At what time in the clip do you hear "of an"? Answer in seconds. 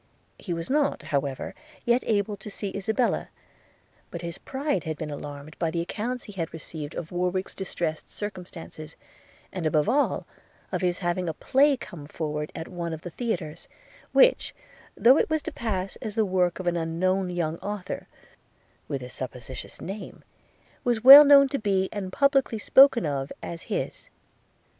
16.59-16.77